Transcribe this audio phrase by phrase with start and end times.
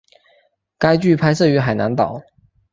[0.79, 2.23] 该剧拍摄于海南岛。